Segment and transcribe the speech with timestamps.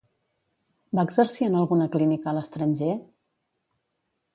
[0.99, 2.93] Va exercir en alguna clínica a l'estranger?